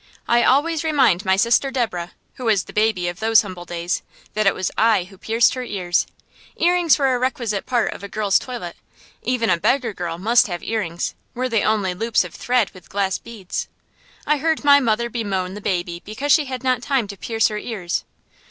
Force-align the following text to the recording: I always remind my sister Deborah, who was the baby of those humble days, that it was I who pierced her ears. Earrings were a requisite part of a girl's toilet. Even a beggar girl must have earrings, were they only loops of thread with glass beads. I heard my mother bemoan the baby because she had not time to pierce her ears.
I 0.27 0.41
always 0.41 0.83
remind 0.83 1.25
my 1.25 1.35
sister 1.35 1.69
Deborah, 1.69 2.13
who 2.33 2.45
was 2.45 2.63
the 2.63 2.73
baby 2.73 3.07
of 3.07 3.19
those 3.19 3.43
humble 3.43 3.65
days, 3.65 4.01
that 4.33 4.47
it 4.47 4.55
was 4.55 4.71
I 4.75 5.03
who 5.03 5.15
pierced 5.19 5.53
her 5.53 5.61
ears. 5.63 6.07
Earrings 6.55 6.97
were 6.97 7.13
a 7.13 7.19
requisite 7.19 7.67
part 7.67 7.93
of 7.93 8.01
a 8.03 8.07
girl's 8.07 8.39
toilet. 8.39 8.75
Even 9.21 9.51
a 9.51 9.59
beggar 9.59 9.93
girl 9.93 10.17
must 10.17 10.47
have 10.47 10.63
earrings, 10.63 11.13
were 11.35 11.47
they 11.47 11.61
only 11.61 11.93
loops 11.93 12.23
of 12.23 12.33
thread 12.33 12.71
with 12.71 12.89
glass 12.89 13.19
beads. 13.19 13.67
I 14.25 14.37
heard 14.37 14.63
my 14.63 14.79
mother 14.79 15.07
bemoan 15.07 15.53
the 15.53 15.61
baby 15.61 16.01
because 16.03 16.31
she 16.31 16.45
had 16.45 16.63
not 16.63 16.81
time 16.81 17.05
to 17.07 17.15
pierce 17.15 17.49
her 17.49 17.59
ears. 17.59 18.03